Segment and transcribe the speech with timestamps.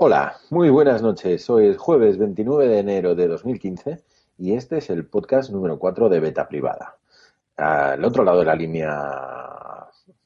[0.00, 1.50] Hola, muy buenas noches.
[1.50, 4.00] Hoy es jueves 29 de enero de 2015
[4.38, 6.96] y este es el podcast número 4 de Beta Privada.
[7.56, 8.88] Al otro lado de la línea,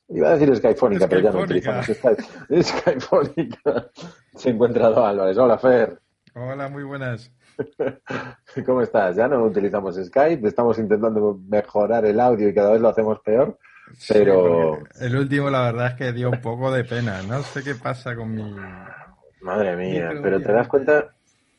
[0.08, 2.62] iba a decir Skyfónica, pero ya no utilizamos Skype.
[2.62, 3.88] Skyfónica.
[4.34, 5.38] Se encuentra Don Álvarez.
[5.38, 5.98] Hola, Fer.
[6.34, 7.32] Hola, muy buenas.
[8.66, 9.16] ¿Cómo estás?
[9.16, 13.58] Ya no utilizamos Skype, estamos intentando mejorar el audio y cada vez lo hacemos peor.
[14.06, 14.80] Pero.
[14.92, 17.22] Sí, el último, la verdad es que dio un poco de pena.
[17.22, 18.54] No sé qué pasa con mi
[19.42, 21.10] Madre mía, pero te das cuenta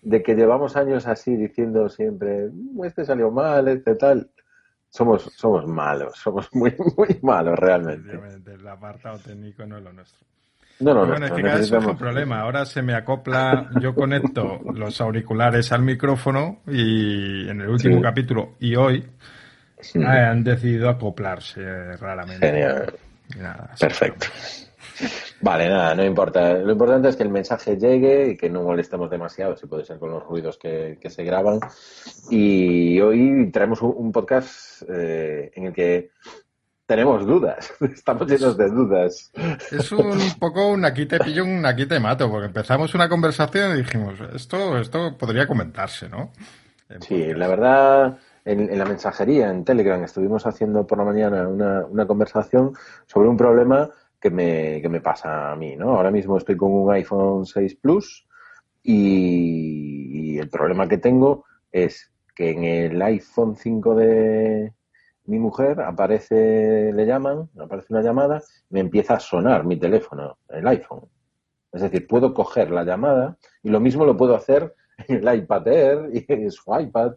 [0.01, 2.49] de que llevamos años así diciendo siempre,
[2.83, 4.29] este salió mal, este tal.
[4.89, 8.11] Somos, somos malos, somos muy, muy malos realmente.
[8.45, 10.25] El apartado técnico no es lo nuestro.
[10.79, 12.41] No, no, bueno, es que cada vez es un problema.
[12.41, 18.01] Ahora se me acopla, yo conecto los auriculares al micrófono y en el último sí.
[18.01, 19.05] capítulo y hoy
[19.79, 20.03] sí.
[20.03, 22.47] han decidido acoplarse raramente.
[22.47, 22.93] Genial.
[23.37, 24.27] Nada, Perfecto.
[25.43, 26.53] Vale, nada, no importa.
[26.53, 29.99] Lo importante es que el mensaje llegue y que no molestemos demasiado, si puede ser
[29.99, 31.59] con los ruidos que, que se graban.
[32.29, 36.11] Y hoy traemos un, podcast eh, en el que
[36.85, 39.33] tenemos dudas, estamos llenos de dudas.
[39.69, 43.73] Es un poco un aquí te pillo, un aquí te mato, porque empezamos una conversación
[43.73, 46.31] y dijimos, esto, esto podría comentarse, ¿no?
[47.01, 51.85] Sí, la verdad, en, en, la mensajería, en Telegram, estuvimos haciendo por la mañana una,
[51.85, 52.73] una conversación
[53.07, 53.89] sobre un problema
[54.23, 55.97] que me, que me pasa a mí, ¿no?
[55.97, 58.25] Ahora mismo estoy con un iPhone 6 Plus
[58.81, 61.43] y, y el problema que tengo
[61.73, 64.73] es que en el iPhone 5 de
[65.25, 70.65] mi mujer aparece, le llaman, aparece una llamada, me empieza a sonar mi teléfono, el
[70.67, 71.01] iPhone.
[71.73, 74.73] Es decir, puedo coger la llamada y lo mismo lo puedo hacer
[75.09, 77.15] en el iPad Air y su iPad.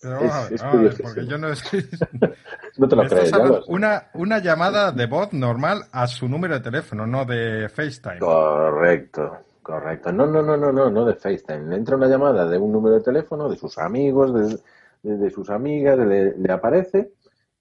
[0.00, 1.62] Pero, es, es no, porque yo no es
[2.78, 3.32] no te lo crees.
[3.68, 8.18] Una, una llamada de voz normal a su número de teléfono, no de FaceTime.
[8.18, 10.12] Correcto, correcto.
[10.12, 11.74] No, no, no, no, no, no de FaceTime.
[11.74, 14.58] Entra una llamada de un número de teléfono, de sus amigos, de,
[15.02, 17.12] de, de sus amigas, le, le aparece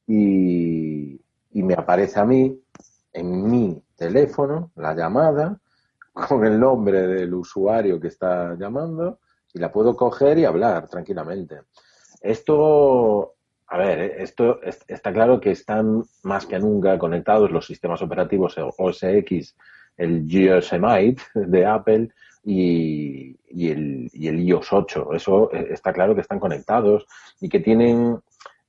[0.08, 1.20] y,
[1.52, 2.60] y me aparece a mí
[3.14, 5.58] en mi teléfono la llamada
[6.14, 9.20] con el nombre del usuario que está llamando
[9.54, 11.62] y la puedo coger y hablar tranquilamente.
[12.24, 13.36] Esto,
[13.68, 19.04] a ver, esto está claro que están más que nunca conectados los sistemas operativos OS
[19.04, 19.56] X,
[19.98, 22.10] el Yosemite de Apple
[22.46, 25.14] y, y, el, y el iOS 8.
[25.14, 27.06] Eso está claro que están conectados
[27.42, 28.20] y que tienen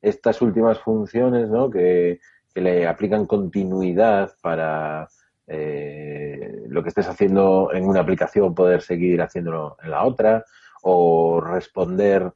[0.03, 1.71] estas últimas funciones, ¿no?
[1.71, 2.19] Que,
[2.53, 5.09] que le aplican continuidad para
[5.47, 10.45] eh, lo que estés haciendo en una aplicación poder seguir haciéndolo en la otra
[10.83, 12.33] o responder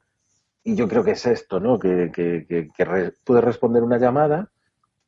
[0.63, 1.79] y yo creo que es esto, ¿no?
[1.79, 4.51] Que, que, que, que re, puedes responder una llamada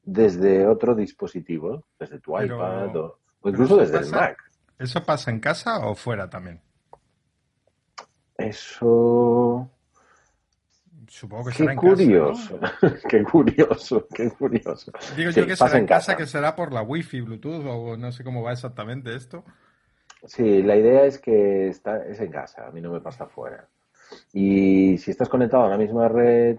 [0.03, 4.37] desde otro dispositivo, desde tu pero, iPad o, o incluso desde pasa, el Mac.
[4.79, 6.61] ¿Eso pasa en casa o fuera también?
[8.37, 9.69] Eso.
[11.07, 12.93] Supongo que qué será en curioso, casa, ¿no?
[13.09, 14.91] qué curioso, qué curioso.
[15.17, 18.11] Digo sí, yo que será en casa, que será por la Wi-Fi, Bluetooth o no
[18.13, 19.43] sé cómo va exactamente esto.
[20.23, 23.67] Sí, la idea es que está, es en casa, a mí no me pasa fuera.
[24.33, 26.57] Y si estás conectado a la misma red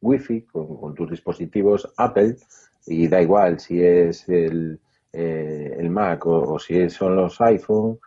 [0.00, 2.36] Wi-Fi con, tus dispositivos Apple,
[2.86, 4.80] y da igual si es el,
[5.12, 7.98] eh, el Mac o, o, si son los iPhone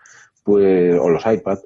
[0.43, 1.59] pues, o los iPad,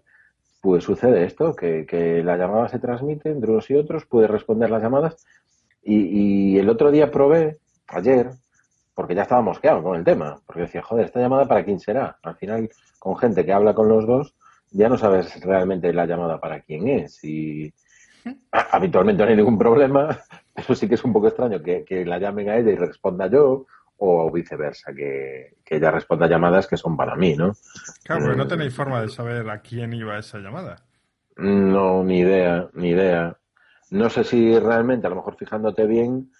[0.61, 4.69] pues sucede esto, que, que, la llamada se transmite entre unos y otros, puedes responder
[4.69, 5.25] las llamadas.
[5.83, 8.31] Y, y, el otro día probé, ayer,
[8.93, 12.17] porque ya estaba mosqueado con el tema, porque decía, joder, esta llamada para quién será.
[12.21, 12.69] Al final,
[12.99, 14.35] con gente que habla con los dos,
[14.71, 17.23] ya no sabes realmente la llamada para quién es.
[17.23, 17.73] Y
[18.51, 20.19] habitualmente no hay ningún problema,
[20.55, 23.27] pero sí que es un poco extraño que, que la llamen a ella y responda
[23.27, 23.65] yo,
[23.99, 27.53] o viceversa, que, que, ella responda llamadas que son para mí, ¿no?
[28.03, 30.83] Claro, pero no eh, tenéis forma de saber a quién iba esa llamada.
[31.37, 33.37] No, ni idea, ni idea.
[33.89, 36.31] No sé si realmente, a lo mejor fijándote bien,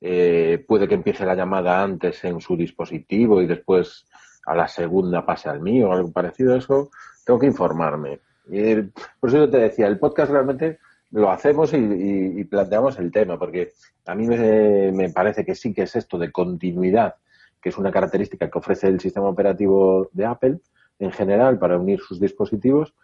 [0.00, 4.06] eh, puede que empiece la llamada antes en su dispositivo y después
[4.46, 6.90] a la segunda pase al mío o algo parecido a eso.
[7.24, 8.20] Tengo que informarme.
[8.48, 8.74] Y
[9.20, 10.78] por eso yo te decía, el podcast realmente
[11.10, 13.72] lo hacemos y, y, y, planteamos el tema, porque
[14.06, 17.14] a mí me, me, parece que sí que es esto de continuidad,
[17.62, 20.58] que es una característica que ofrece el sistema operativo de Apple,
[20.98, 22.94] en general para unir sus dispositivos,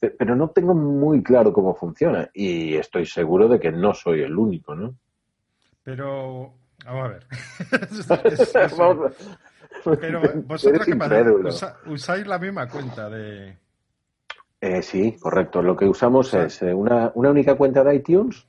[0.00, 4.36] pero no tengo muy claro cómo funciona y estoy seguro de que no soy el
[4.36, 4.94] único, ¿no?
[5.82, 6.54] Pero,
[6.84, 7.26] vamos a ver.
[9.96, 13.56] Pero vosotros que usáis la misma cuenta de...
[14.60, 15.62] Eh, sí, correcto.
[15.62, 18.46] Lo que usamos es eh, una, una, única cuenta de iTunes,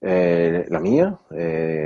[0.00, 1.18] eh, la mía,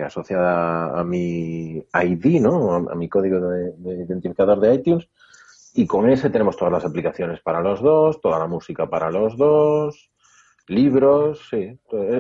[0.05, 2.75] asociada a mi ID, ¿no?
[2.75, 3.73] A, mi código de,
[4.05, 5.09] identificador de iTunes.
[5.75, 9.37] Y con ese tenemos todas las aplicaciones para los dos, toda la música para los
[9.37, 10.11] dos,
[10.69, 11.77] libros, sí.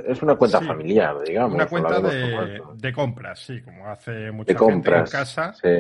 [0.08, 1.54] Es una cuenta familiar, digamos.
[1.54, 5.52] Una cuenta de, compras, sí, como hace mucha gente en casa.
[5.52, 5.70] Sí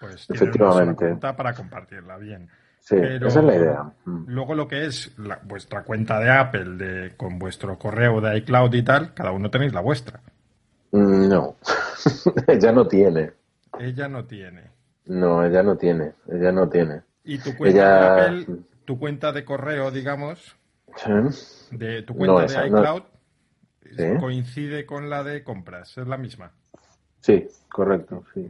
[0.00, 1.16] pues efectivamente.
[1.16, 2.48] Para compartirla bien.
[2.80, 3.82] Sí, esa es la idea.
[4.04, 4.24] Mm.
[4.28, 5.12] Luego lo que es
[5.42, 9.72] vuestra cuenta de Apple de, con vuestro correo de iCloud y tal, cada uno tenéis
[9.72, 10.20] la vuestra.
[10.92, 11.56] Mm, no,
[12.46, 13.32] ella no tiene.
[13.80, 14.70] Ella no tiene.
[15.06, 17.02] No, ella no tiene, ella no tiene.
[17.24, 20.56] ¿Y tu cuenta de Apple, tu cuenta de correo, digamos,
[21.72, 23.02] de tu cuenta de iCloud,
[24.20, 25.98] coincide con la de compras?
[25.98, 26.52] ¿Es la misma?
[27.20, 28.22] Sí, correcto.
[28.32, 28.46] Sí,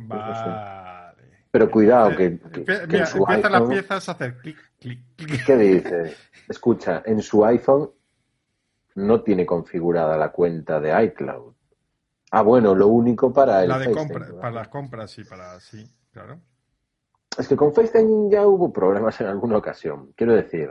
[1.59, 5.47] pero cuidado, que, en su iPhone, las piezas a hacer clic, clic, clic.
[5.47, 6.15] ¿Qué dice?
[6.47, 7.93] Escucha, en su iPhone
[8.97, 11.55] no tiene configurada la cuenta de iCloud.
[12.31, 15.91] Ah, bueno, lo único para el La de compra, para las compras, sí, para sí,
[16.13, 16.41] claro.
[17.39, 20.13] Es que con FaceTime ya hubo problemas en alguna ocasión.
[20.15, 20.69] Quiero decir,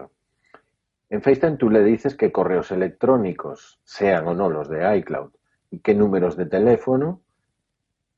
[1.09, 5.31] en FaceTime tú le dices qué correos electrónicos, sean o no los de iCloud,
[5.71, 7.23] y qué números de teléfono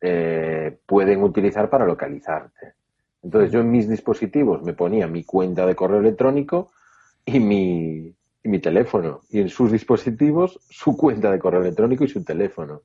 [0.01, 2.73] eh, pueden utilizar para localizarte.
[3.23, 6.71] Entonces yo en mis dispositivos me ponía mi cuenta de correo electrónico
[7.25, 9.21] y mi, y mi teléfono.
[9.29, 12.83] Y en sus dispositivos su cuenta de correo electrónico y su teléfono.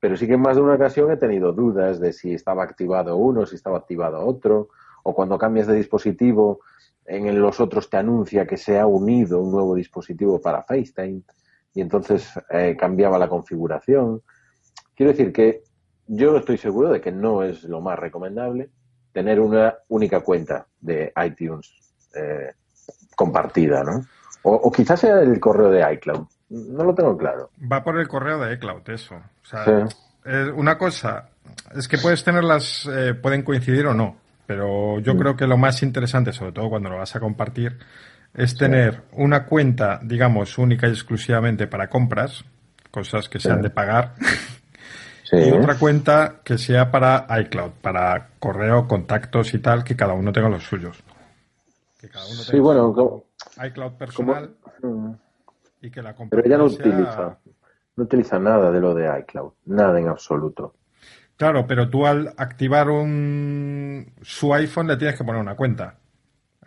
[0.00, 3.16] Pero sí que en más de una ocasión he tenido dudas de si estaba activado
[3.16, 4.68] uno, si estaba activado otro,
[5.04, 6.60] o cuando cambias de dispositivo,
[7.06, 11.22] en los otros te anuncia que se ha unido un nuevo dispositivo para FaceTime
[11.74, 14.22] y entonces eh, cambiaba la configuración.
[14.94, 15.62] Quiero decir que
[16.14, 18.68] yo estoy seguro de que no es lo más recomendable
[19.12, 21.72] tener una única cuenta de iTunes
[22.14, 22.52] eh,
[23.16, 24.04] compartida, ¿no?
[24.44, 26.26] O, quizás sea el correo de iCloud.
[26.50, 27.50] No lo tengo claro.
[27.70, 29.14] Va por el correo de iCloud, eso.
[29.14, 29.86] O sea,
[30.54, 31.28] una cosa
[31.74, 34.16] es que puedes tenerlas, eh, pueden coincidir o no,
[34.46, 35.18] pero yo mm.
[35.18, 37.78] creo que lo más interesante, sobre todo cuando lo vas a compartir,
[38.34, 42.44] es tener una cuenta, digamos, única y exclusivamente para compras,
[42.90, 44.14] cosas que sean de pagar,
[45.32, 50.30] y otra cuenta que sea para iCloud, para correo, contactos y tal, que cada uno
[50.30, 51.02] tenga los suyos.
[51.98, 53.24] Que cada uno sí, bueno,
[53.64, 54.54] iCloud personal
[55.80, 57.38] y que la Pero ella no utiliza,
[57.96, 60.74] no utiliza nada de lo de iCloud, nada en absoluto.
[61.36, 65.96] Claro, pero tú al activar un su iPhone le tienes que poner una cuenta.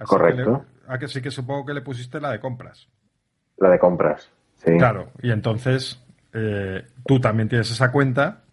[0.06, 0.66] Correcto.
[0.88, 2.90] a que sí que supongo que le pusiste la de compras.
[3.58, 4.76] La de compras, sí.
[4.78, 6.04] Claro, y entonces
[6.34, 8.45] eh, tú también tienes esa cuenta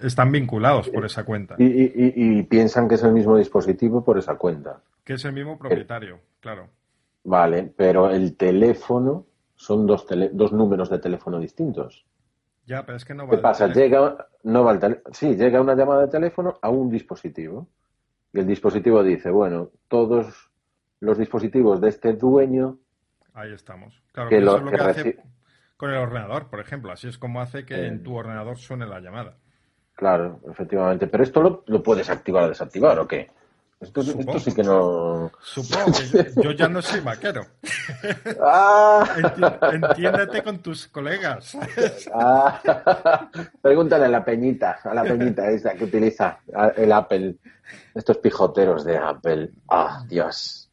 [0.00, 1.56] están vinculados por esa cuenta.
[1.58, 4.80] Y, piensan que es el mismo dispositivo por esa cuenta.
[5.04, 6.68] Que es el mismo propietario, claro.
[7.24, 12.04] Vale, pero el teléfono son dos, dos números de teléfono distintos.
[12.66, 13.68] Ya, pero es que no va ¿Qué pasa?
[13.68, 14.78] Llega, no va
[15.12, 17.68] sí, llega una llamada de teléfono a un dispositivo.
[18.32, 20.50] Y el dispositivo dice, bueno, todos
[21.00, 22.78] los dispositivos de este dueño.
[23.34, 24.02] Ahí estamos.
[24.12, 25.22] Claro, que, lo, que, hace
[25.76, 26.92] con el ordenador, por ejemplo.
[26.92, 29.36] Así es como hace que en tu ordenador suene la llamada.
[30.02, 31.06] Claro, efectivamente.
[31.06, 33.30] Pero esto lo, puedes activar o desactivar, ¿o qué?
[33.80, 35.30] Esto, sí que no.
[35.40, 37.46] Supongo que yo ya no soy vaquero.
[38.44, 39.04] Ah.
[39.72, 41.56] Entiéndete con tus colegas.
[42.12, 43.30] Ah.
[43.62, 46.40] Pregúntale a la peñita, a la peñita esa que utiliza
[46.76, 47.36] el Apple.
[47.94, 49.50] Estos pijoteros de Apple.
[49.68, 50.68] Ah, Dios.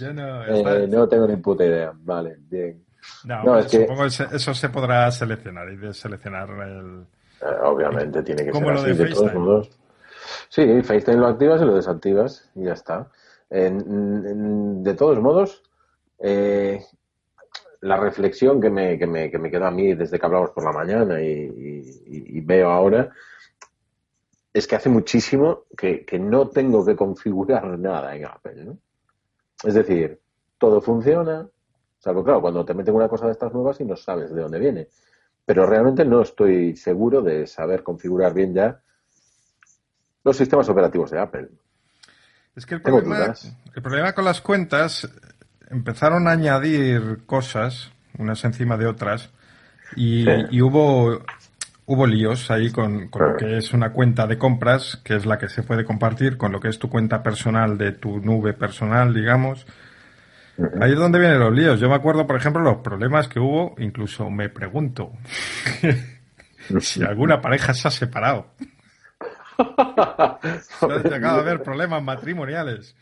[0.00, 1.92] Yo no, eh, no tengo ni puta idea.
[1.94, 2.84] Vale, bien.
[3.22, 7.06] No, es supongo que eso se podrá seleccionar y de seleccionar el.
[7.42, 9.70] Eh, obviamente tiene que ser así de, todos modos.
[10.48, 13.10] Sí, FaceTime lo activas y lo desactivas y ya está.
[13.50, 15.62] de todos modos,
[16.18, 16.82] eh,
[17.80, 20.64] la reflexión que me, que, me, que me quedó a mí desde que hablamos por
[20.64, 23.10] la mañana y, veo ahora
[24.52, 28.64] es que hace muchísimo que, que, no tengo que configurar nada en Apple.
[28.64, 28.78] ¿no?
[29.64, 30.20] Es decir,
[30.58, 31.48] todo funciona,
[32.02, 34.58] Salvo, claro, cuando te meten una cosa de estas nuevas y no sabes de dónde
[34.58, 34.88] viene.
[35.44, 38.80] Pero realmente no estoy seguro de saber configurar bien ya
[40.24, 41.48] los sistemas operativos de Apple.
[42.54, 43.34] Es que el problema,
[43.74, 45.10] el problema con las cuentas
[45.70, 49.30] empezaron a añadir cosas, unas encima de otras,
[49.96, 51.22] y, hubo,
[51.86, 55.48] hubo líos ahí con, lo que es una cuenta de compras, que es la que
[55.48, 59.66] se puede compartir, con lo que es tu cuenta personal de tu nube personal, digamos.
[60.80, 61.80] Ahí es donde vienen los líos.
[61.80, 65.12] Yo me acuerdo, por ejemplo, los problemas que hubo, incluso me pregunto
[66.80, 68.46] si alguna pareja se ha separado.
[69.58, 72.96] se ha llegado a haber problemas matrimoniales.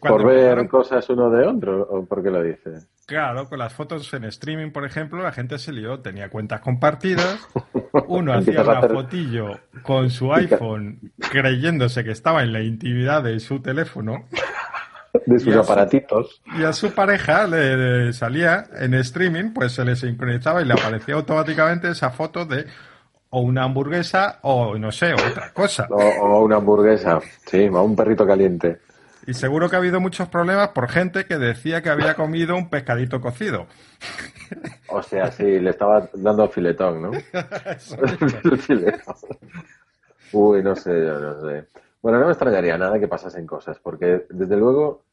[0.00, 2.88] ¿Por ver cosas uno de otro o por qué lo dices?
[3.06, 7.48] Claro, con las fotos en streaming, por ejemplo, la gente se lió, tenía cuentas compartidas,
[8.06, 13.60] uno hacía una fotillo con su iPhone creyéndose que estaba en la intimidad de su
[13.60, 14.24] teléfono.
[15.26, 16.40] De sus aparatitos.
[16.58, 21.16] y a su pareja le, salía en streaming, pues se le sincronizaba y le aparecía
[21.16, 22.64] automáticamente esa foto de
[23.28, 25.86] o una hamburguesa o no sé, otra cosa.
[25.90, 28.78] o una hamburguesa, sí, o un perrito caliente.
[29.26, 32.68] Y seguro que ha habido muchos problemas por gente que decía que había comido un
[32.68, 33.66] pescadito cocido.
[34.88, 37.10] O sea, sí, le estaba dando filetón, ¿no?
[40.32, 41.64] Uy, no sé, no sé.
[42.02, 45.04] Bueno, no me extrañaría nada que pasasen cosas, porque desde luego,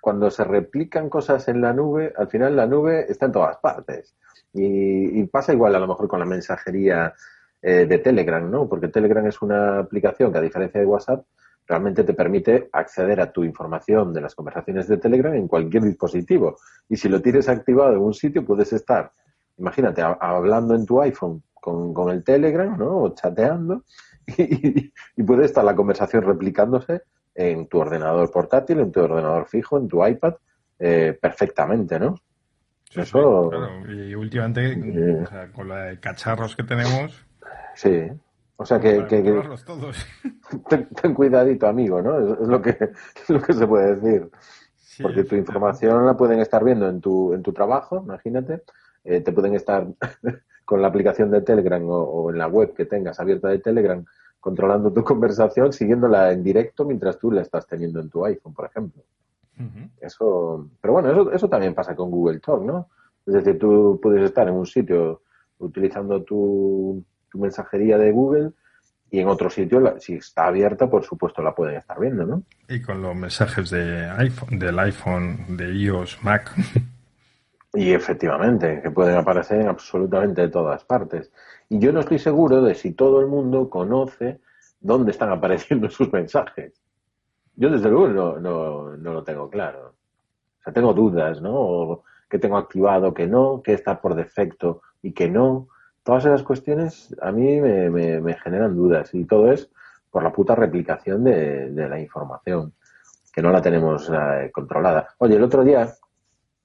[0.00, 4.16] cuando se replican cosas en la nube, al final la nube está en todas partes.
[4.52, 7.14] Y, pasa igual a lo mejor con la mensajería
[7.62, 8.68] eh, de Telegram, ¿no?
[8.68, 11.24] Porque Telegram es una aplicación que, a diferencia de WhatsApp,
[11.66, 16.56] realmente te permite acceder a tu información de las conversaciones de Telegram en cualquier dispositivo.
[16.88, 19.12] Y si lo tienes activado en un sitio, puedes estar,
[19.58, 23.02] imagínate, hablando en tu iPhone con, el Telegram, ¿no?
[23.02, 23.82] O chateando,
[24.36, 27.02] y, puede estar la conversación replicándose
[27.34, 30.34] en tu ordenador portátil, en tu ordenador fijo, en tu iPad,
[30.78, 32.16] eh, perfectamente, ¿no?
[32.94, 33.50] Eso.
[33.88, 37.26] Y últimamente, eh, con la de cacharros que tenemos.
[37.74, 38.10] Sí.
[38.56, 39.02] O sea que,
[40.68, 42.18] Ten, cuidadito, amigo, ¿no?
[42.18, 42.74] Es, lo, que,
[43.28, 44.30] lo que se puede decir.
[45.02, 48.62] Porque tu información la pueden estar viendo en tu, en tu trabajo, imagínate.
[49.04, 49.86] Eh, te pueden estar
[50.66, 54.04] con la aplicación de Telegram o, en la web que tengas abierta de Telegram
[54.38, 58.66] controlando tu conversación, siguiéndola en directo mientras tú la estás teniendo en tu iPhone, por
[58.66, 59.02] ejemplo.
[60.02, 62.90] Eso, pero bueno, eso, eso también pasa con Google Talk, ¿no?
[63.24, 65.22] Es decir, tú puedes estar en un sitio
[65.58, 68.50] utilizando tu, mensajería de Google
[69.10, 72.42] y en otro sitio, si está abierta, por supuesto la pueden estar viendo, ¿no?
[72.68, 76.52] Y con los mensajes de iPhone, del iPhone, de iOS, Mac.
[77.76, 81.30] Y efectivamente, que pueden aparecer en absolutamente todas partes.
[81.68, 84.40] Y yo no estoy seguro de si todo el mundo conoce
[84.80, 86.72] dónde están apareciendo sus mensajes.
[87.54, 89.94] Yo desde luego no, no, no lo tengo claro.
[90.60, 92.02] O sea, tengo dudas, ¿no?
[92.28, 95.68] Que tengo activado, que no, que está por defecto y que no
[96.06, 99.68] todas esas cuestiones a mí me, generan dudas y todo es
[100.10, 102.72] por la puta replicación de, la información,
[103.32, 105.08] que no la tenemos eh, controlada.
[105.18, 105.92] Oye, el otro día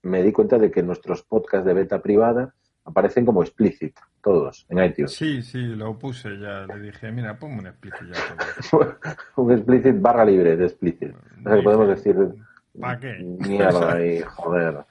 [0.04, 2.54] me di cuenta de que nuestros podcasts de beta privada
[2.86, 5.14] aparecen como explicit, todos, en iTunes.
[5.14, 8.78] Sí, sí, lo puse ya, le dije, mira, ponme un explicit ya.
[9.36, 11.14] un explicit barra libre de explicit.
[11.14, 12.16] O sea que podemos decir...
[12.80, 13.18] ¿Para qué?
[13.20, 14.86] Mierda y joder.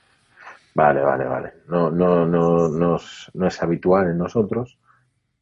[0.74, 1.52] Vale, vale, vale.
[1.68, 4.78] No, no, no, no, es, no es habitual en nosotros,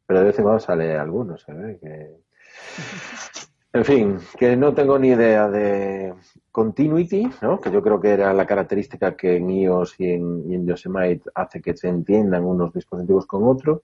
[0.06, 1.78] pero de vez en cuando sale algunos, ¿eh?
[1.80, 2.16] Que...
[3.72, 6.14] En fin, que no tengo ni idea de
[6.50, 7.60] continuity, ¿no?
[7.60, 11.30] que yo creo que era la característica que en iOS y en, y en Yosemite
[11.34, 13.82] hace que se entiendan unos dispositivos con otros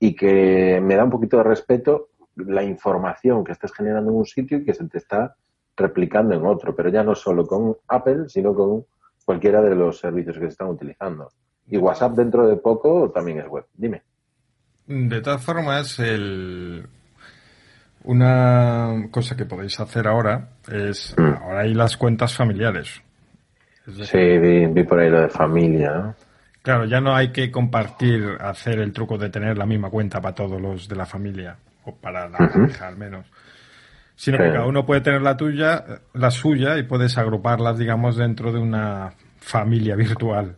[0.00, 4.26] y que me da un poquito de respeto la información que estés generando en un
[4.26, 5.36] sitio y que se te está
[5.76, 8.86] replicando en otro, pero ya no solo con Apple, sino con
[9.24, 11.30] cualquiera de los servicios que se están utilizando.
[11.66, 13.66] Y WhatsApp dentro de poco también es web.
[13.74, 14.02] Dime.
[14.86, 16.86] De todas formas, el...
[18.04, 21.42] una cosa que podéis hacer ahora es, mm.
[21.42, 23.02] ahora hay las cuentas familiares.
[23.86, 26.14] sí, vi, por ahí lo de familia.
[26.62, 30.34] Claro, ya no hay que compartir, hacer el truco de tener la misma cuenta para
[30.34, 33.26] todos los de la familia, o para la hija al menos
[34.16, 38.52] sino que cada uno puede tener la tuya, la suya, y puedes agruparlas, digamos, dentro
[38.52, 40.56] de una familia virtual.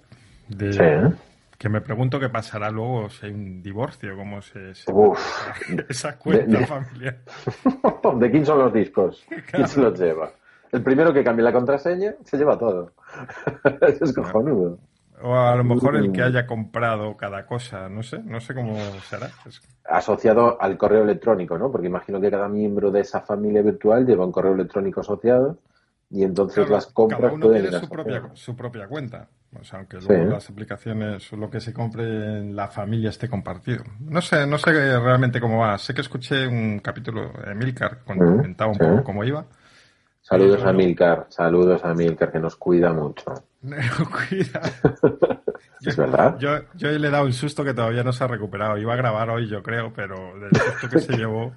[0.48, 1.12] De,
[1.58, 4.72] Que me pregunto qué pasará luego si hay un divorcio, cómo se,
[5.88, 7.18] esa cuenta familiar.
[8.20, 9.24] ¿De quién son los discos?
[9.50, 10.30] ¿Quién se los lleva?
[10.72, 12.92] El primero que cambie la contraseña se lleva todo.
[13.80, 14.78] Eso es cojonudo.
[15.22, 18.76] O a lo mejor el que haya comprado cada cosa, no sé, no sé cómo
[19.08, 19.30] será.
[19.84, 21.70] Asociado al correo electrónico, ¿no?
[21.72, 25.58] Porque imagino que cada miembro de esa familia virtual lleva un correo electrónico asociado
[26.10, 29.28] y entonces las compras cada uno tiene su propia, su propia cuenta.
[29.58, 33.84] O sea, aunque luego las aplicaciones, lo que se compre en la familia esté compartido.
[34.00, 35.78] No sé, no sé realmente cómo va.
[35.78, 39.46] Sé que escuché un capítulo de Milcar cuando comentaba un poco cómo iba
[40.28, 43.32] Saludos a Milcar, saludos a Milcar, que nos cuida mucho.
[43.62, 44.60] Nos cuida.
[45.80, 46.36] ¿Es verdad?
[46.40, 48.76] Yo, yo le he dado un susto que todavía no se ha recuperado.
[48.76, 51.52] Iba a grabar hoy, yo creo, pero del susto que se llevó.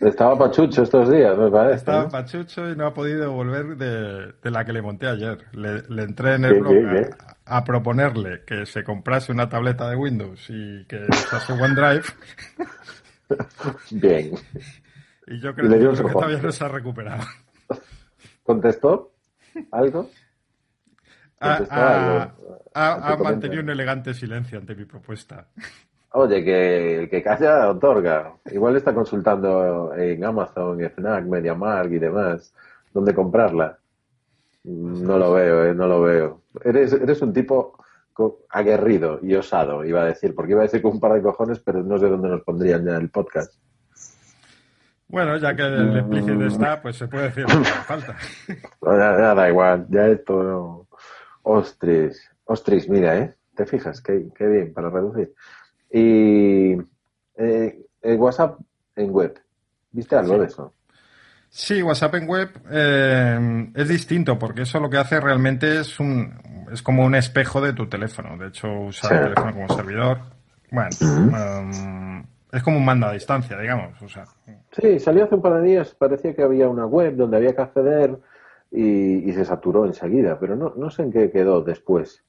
[0.00, 1.76] Estaba pachucho estos días, me parece.
[1.76, 5.38] Estaba pachucho y no ha podido volver de, de la que le monté ayer.
[5.52, 6.74] Le, le entré en el blog
[7.46, 12.04] a, a, proponerle que se comprase una tableta de Windows y que usase OneDrive.
[13.90, 14.32] Bien.
[15.26, 17.24] Y yo creo, que todavía no se ha recuperado.
[18.44, 19.12] ¿Contestó
[19.72, 20.10] algo?
[21.40, 22.60] ¿Contestó ha, algo?
[22.74, 25.48] ha, ha mantenido un elegante silencio ante mi propuesta.
[26.18, 28.32] Oye, que el que calla otorga.
[28.46, 32.54] Igual está consultando en Amazon, FNAC, MediaMark y demás
[32.94, 33.78] dónde comprarla.
[34.64, 36.40] No lo veo, eh, no lo veo.
[36.64, 37.78] Eres, eres un tipo
[38.48, 41.58] aguerrido y osado, iba a decir, porque iba a decir con un par de cojones,
[41.58, 43.52] pero no sé dónde nos pondrían ya el podcast.
[45.08, 48.16] Bueno, ya que el explícito está, pues se puede decir lo que falta.
[48.82, 50.88] Ya, ya, da igual, ya esto no.
[51.42, 53.34] Ostris, ostris, mira, ¿eh?
[53.54, 54.00] ¿Te fijas?
[54.00, 55.34] Qué, qué bien, para reducir.
[55.96, 56.76] Y
[57.38, 58.58] eh, el WhatsApp
[58.96, 59.40] en web.
[59.92, 60.40] ¿Viste algo sí.
[60.40, 60.72] de eso?
[61.48, 66.34] Sí, WhatsApp en web eh, es distinto porque eso lo que hace realmente es un
[66.70, 68.36] es como un espejo de tu teléfono.
[68.36, 69.16] De hecho, usar sí.
[69.16, 70.18] el teléfono como servidor.
[70.70, 71.60] Bueno, uh -huh.
[71.62, 74.02] um, es como un mando a distancia, digamos.
[74.02, 74.24] O sea.
[74.72, 75.94] Sí, salió hace un par de días.
[75.94, 78.18] Parecía que había una web donde había que acceder
[78.70, 82.22] y, y se saturó enseguida, pero no, no sé en qué quedó después.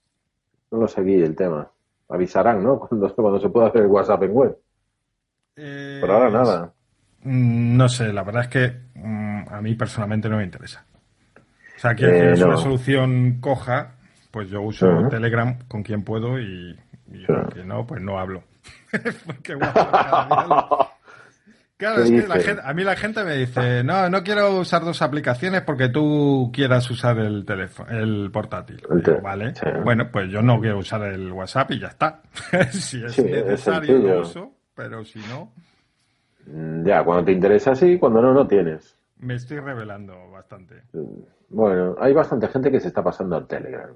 [0.72, 1.70] No lo seguí el tema
[2.10, 2.80] avisarán, ¿no?
[2.88, 4.58] Cuando, cuando se pueda hacer el WhatsApp en web.
[5.56, 6.74] Eh, Por ahora nada.
[7.24, 10.86] No sé, la verdad es que um, a mí personalmente no me interesa.
[11.76, 12.48] O sea, quiero eh, es no.
[12.48, 13.96] una solución coja,
[14.32, 15.10] pues yo uso uh -huh.
[15.10, 16.78] Telegram con quien puedo y,
[17.12, 17.54] y uh -huh.
[17.54, 18.44] que no, pues no hablo.
[19.26, 20.92] Porque WhatsApp cada
[21.78, 24.84] Claro, es que la gente, a mí la gente me dice, no, no quiero usar
[24.84, 28.82] dos aplicaciones porque tú quieras usar el teléfono, el portátil.
[28.90, 29.68] Digo, vale, sí.
[29.84, 32.24] bueno, pues yo no quiero usar el WhatsApp y ya está.
[32.72, 35.52] si es sí, necesario es lo uso, pero si no.
[36.48, 38.98] Mm, ya, cuando te interesa sí, cuando no, no tienes.
[39.20, 40.82] Me estoy revelando bastante.
[41.50, 43.94] Bueno, hay bastante gente que se está pasando al Telegram.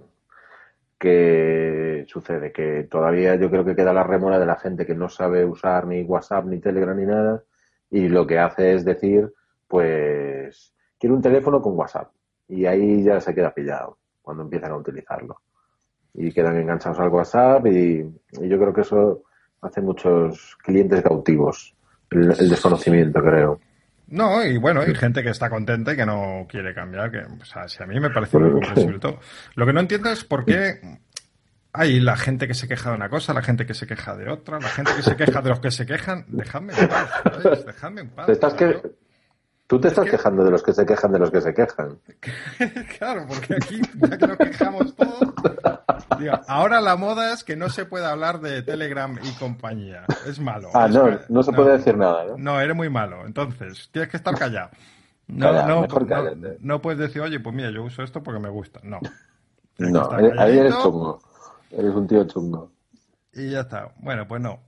[1.00, 2.52] ¿Qué sucede?
[2.52, 5.88] Que todavía yo creo que queda la remora de la gente que no sabe usar
[5.88, 7.44] ni WhatsApp, ni Telegram, ni nada
[7.91, 9.32] y lo que hace es decir,
[9.67, 12.10] pues, quiero un teléfono con WhatsApp.
[12.47, 15.41] Y ahí ya se queda pillado cuando empiezan a utilizarlo.
[16.13, 17.99] Y quedan enganchados al WhatsApp y,
[18.32, 19.23] y yo creo que eso
[19.62, 21.73] hace muchos clientes cautivos,
[22.10, 23.60] el, el, desconocimiento, creo.
[24.08, 27.45] No, y bueno, hay gente que está contenta y que no quiere cambiar, que, o
[27.45, 29.19] sea, si a mí me parece muy comprensible todo.
[29.56, 30.82] Lo que no entiendo es por qué
[31.73, 34.29] hay la gente que se queja de una cosa, la gente que se queja de
[34.29, 36.25] otra, la gente que se queja de los que se quejan.
[36.27, 37.65] Dejadme en paz, ¿sabes?
[37.65, 38.25] Dejadme en paz.
[38.25, 38.81] ¿Te estás que...
[39.67, 40.12] Tú te estás que...
[40.12, 41.97] quejando de los que se quejan de los que se quejan.
[42.99, 45.34] claro, porque aquí ya que nos quejamos todos.
[46.19, 50.03] Digo, ahora la moda es que no se puede hablar de Telegram y compañía.
[50.27, 50.71] Es malo.
[50.73, 52.25] Ah, es no, no se puede decir nada.
[52.25, 52.38] ¿no?
[52.38, 53.25] no, eres muy malo.
[53.25, 54.71] Entonces, tienes que estar callado.
[55.27, 58.49] No, Calla, no, no, no, puedes decir, oye, pues mira, yo uso esto porque me
[58.49, 58.81] gusta.
[58.84, 58.99] No.
[59.77, 61.21] No, ahí eres chungo.
[61.71, 62.71] Eres un tío chungo.
[63.34, 63.93] Y ya está.
[63.99, 64.60] Bueno, pues no.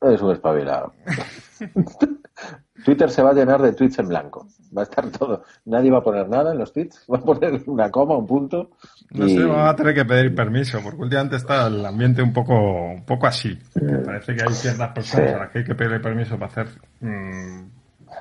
[0.00, 0.92] Eres un espabilado.
[2.84, 4.46] Twitter se va a llenar de tweets en blanco.
[4.76, 5.44] Va a estar todo.
[5.66, 7.04] Nadie va a poner nada en los tweets.
[7.12, 8.70] Va a poner una coma, un punto.
[9.10, 9.36] No y...
[9.36, 13.04] sé, vamos a tener que pedir permiso, porque últimamente está el ambiente un poco, un
[13.04, 13.58] poco así.
[13.74, 14.04] Mm.
[14.04, 15.34] Parece que hay ciertas personas sí.
[15.34, 16.68] a las que hay que pedir permiso para hacer
[17.00, 17.68] mmm,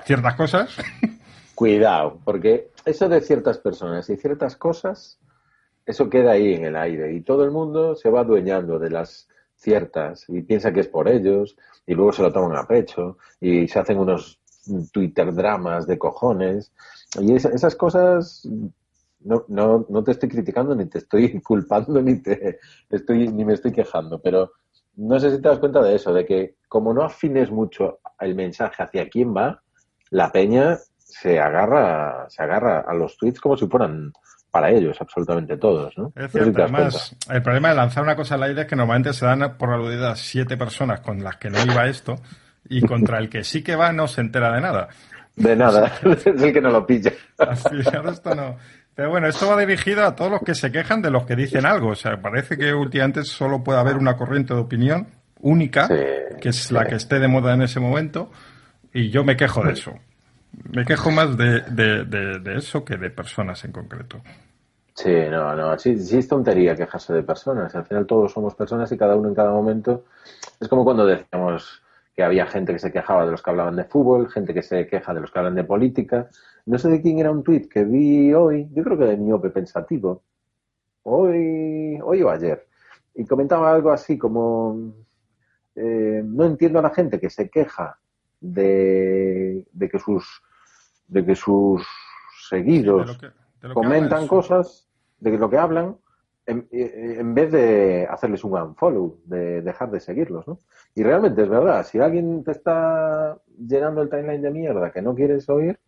[0.04, 0.76] ciertas cosas.
[1.56, 5.20] Cuidado, porque eso de ciertas personas y ciertas cosas
[5.90, 9.28] eso queda ahí en el aire y todo el mundo se va adueñando de las
[9.56, 13.68] ciertas y piensa que es por ellos y luego se lo toman a pecho y
[13.68, 14.40] se hacen unos
[14.94, 16.72] Twitter dramas de cojones.
[17.20, 18.48] Y es, esas cosas
[19.22, 22.60] no, no, no te estoy criticando ni te estoy culpando ni te
[22.92, 24.52] estoy ni me estoy quejando pero
[24.96, 28.36] no sé si te das cuenta de eso de que como no afines mucho el
[28.36, 29.62] mensaje hacia quién va
[30.12, 34.14] la peña se agarra se agarra a los tweets como si fueran
[34.52, 36.12] para ellos, absolutamente todos, ¿no?
[36.16, 39.26] Es cierto, además, el problema de lanzar una cosa al aire es que normalmente se
[39.26, 42.16] dan por aludidas siete personas con las que no iba esto
[42.68, 44.90] y contra el que sí que va no se entera de nada.
[45.36, 47.14] De nada, es el que no lo pilla.
[47.38, 48.58] Así, esto no.
[48.96, 51.66] Pero bueno, esto va dirigido a todos los que se quejan de los que dicen
[51.66, 51.90] algo.
[51.90, 55.08] O sea, parece que últimamente solo puede haber una corriente de opinión
[55.40, 55.96] única, sí,
[56.42, 56.74] que es sí.
[56.74, 58.30] la que esté de moda en ese momento,
[58.94, 59.94] y yo me quejo de eso.
[60.72, 64.22] Me quejo más de, de, de, eso que de personas en concreto.
[64.94, 67.74] Sí, no, no, sí, sí es tontería quejarse de personas.
[67.76, 70.06] Al final todos somos personas y cada uno en cada momento.
[70.60, 71.82] Es como cuando decíamos
[72.14, 74.88] que había gente que se quejaba de los que hablaban de fútbol, gente que se
[74.88, 76.30] queja de los que hablan de política.
[76.66, 79.50] No sé de quién era un tuit que vi hoy, yo creo que de Miope
[79.50, 80.24] Pensativo,
[81.04, 82.68] hoy, hoy o ayer,
[83.16, 84.94] y comentaba algo así como,
[85.76, 87.98] eh, no entiendo a la gente que se queja
[88.42, 90.42] de, de que sus
[91.10, 91.86] de que sus
[92.50, 93.20] seguidos
[93.74, 94.88] comentan cosas
[95.20, 95.98] de lo que hablan
[96.46, 100.58] en, en, vez de hacerles un unfollow, de dejar de seguirlos, ¿no?
[100.96, 105.14] Y realmente es verdad, si alguien te está llenando el timeline de mierda que no
[105.14, 105.80] quieres oír,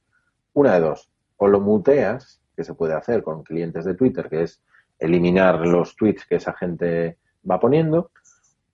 [0.53, 4.43] una de dos, o lo muteas, que se puede hacer con clientes de Twitter, que
[4.43, 4.61] es
[4.99, 7.17] eliminar los tweets que esa gente
[7.49, 8.11] va poniendo,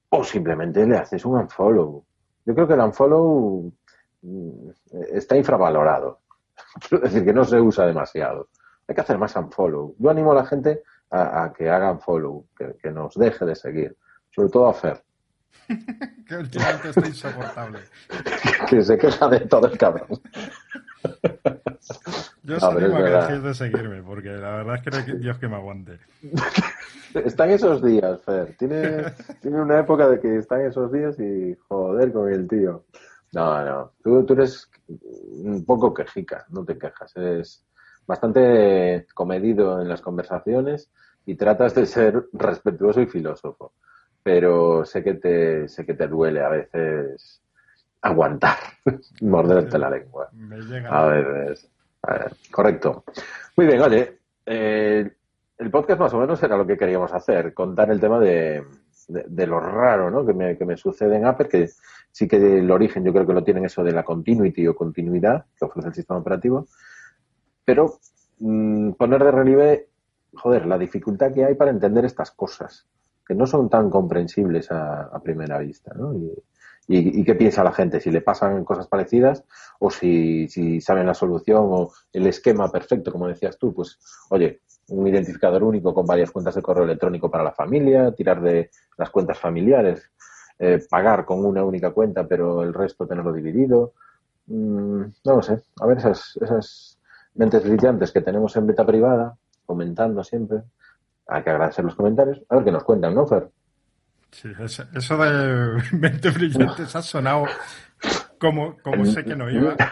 [0.09, 2.03] o simplemente le haces un unfollow.
[2.45, 3.71] Yo creo que el unfollow
[4.21, 4.69] mm,
[5.13, 6.19] está infravalorado.
[6.89, 8.49] Quiero decir que no se usa demasiado.
[8.87, 9.95] Hay que hacer más unfollow.
[9.97, 13.97] Yo animo a la gente a, que hagan follow, que, nos deje de seguir.
[14.33, 15.01] Sobre todo a Fer.
[16.27, 17.79] que últimamente está insoportable.
[18.69, 20.07] que se queja de todo el cabrón.
[22.43, 25.37] Yo no, animo a que de seguirme, porque la verdad es que no hay Dios
[25.37, 25.99] que me aguante.
[27.13, 28.55] Están esos días, Fer.
[28.57, 32.85] Tiene, tiene una época de que están esos días y joder con el tío.
[33.33, 33.91] No, no.
[34.03, 37.15] Tú, tú eres un poco quejica, no te quejas.
[37.15, 37.65] Eres
[38.05, 40.89] bastante comedido en las conversaciones
[41.25, 43.73] y tratas de ser respetuoso y filósofo.
[44.23, 47.41] Pero sé que te, sé que te duele a veces
[48.01, 48.57] aguantar,
[49.21, 50.29] morderte la lengua.
[50.89, 51.57] A ver,
[52.03, 53.03] a ver, correcto.
[53.55, 55.11] Muy bien, oye, eh,
[55.57, 58.63] el podcast más o menos era lo que queríamos hacer, contar el tema de,
[59.07, 60.25] de, lo raro ¿no?
[60.25, 61.69] que, me, que me sucede en Apple, que
[62.11, 65.45] sí que el origen yo creo que lo tienen eso de la continuity o continuidad
[65.57, 66.67] que ofrece el sistema operativo,
[67.63, 67.99] pero
[68.39, 69.89] mm, poner de relieve,
[70.33, 72.87] joder, la dificultad que hay para entender estas cosas,
[73.25, 76.13] que no son tan comprensibles a, primera vista, ¿no?
[76.13, 76.31] Y,
[76.87, 79.43] y, qué piensa la gente, si le pasan cosas parecidas
[79.79, 84.61] o si, si saben la solución o el esquema perfecto, como decías tú, pues, oye,
[85.07, 89.09] un identificador único con varias cuentas de correo electrónico para la familia, tirar de las
[89.09, 90.09] cuentas familiares,
[90.59, 93.93] eh, pagar con una única cuenta, pero el resto tenerlo dividido.
[94.47, 95.61] Mm, no lo sé.
[95.79, 96.97] A ver esas, esas
[97.35, 100.63] mentes brillantes que tenemos en beta privada, comentando siempre.
[101.27, 102.41] Hay que agradecer los comentarios.
[102.49, 103.49] A ver qué nos cuentan, ¿no, Fer?
[104.31, 107.45] Sí, eso de mentes brillantes ha sonado
[108.39, 109.75] como, como sé que no iba.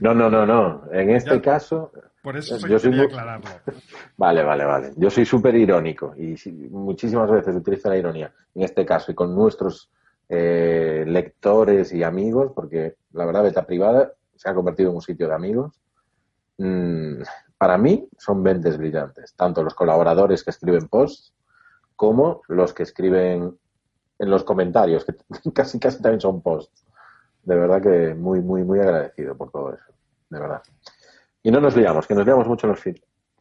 [0.00, 0.82] No, no, no, no.
[0.92, 1.92] En este caso.
[2.24, 3.00] Por eso yo quería soy...
[3.00, 3.50] aclararlo.
[4.16, 4.92] Vale, vale, vale.
[4.96, 6.34] Yo soy súper irónico y
[6.70, 8.32] muchísimas veces utilizo la ironía.
[8.54, 9.90] En este caso y con nuestros
[10.28, 15.28] eh, lectores y amigos, porque la verdad, beta privada se ha convertido en un sitio
[15.28, 15.78] de amigos
[16.58, 17.22] Mm,
[17.58, 21.34] para mí son mentes brillantes, tanto los colaboradores que escriben posts
[21.96, 23.58] como los que escriben
[24.18, 25.14] en los comentarios, que
[25.54, 26.84] casi casi también son posts.
[27.42, 29.92] De verdad que muy, muy, muy agradecido por todo eso,
[30.30, 30.62] de verdad.
[31.44, 32.96] Y no nos liamos, que nos liamos mucho en los, en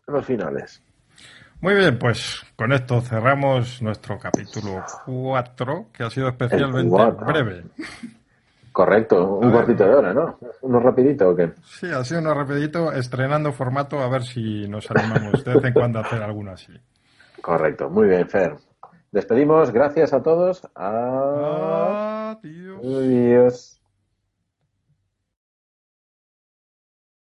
[0.07, 0.83] los finales.
[1.61, 6.93] Muy bien, pues con esto cerramos nuestro capítulo 4, que ha sido especialmente
[7.25, 7.63] breve.
[8.73, 10.37] Correcto, un cuartito de hora, ¿no?
[10.63, 11.53] ¿Uno rapidito o qué?
[11.63, 15.73] Sí, ha sido uno rapidito, estrenando formato, a ver si nos animamos de vez en
[15.73, 16.73] cuando a hacer alguno así.
[17.41, 18.57] Correcto, muy bien, Fer.
[19.13, 20.67] Despedimos, gracias a todos.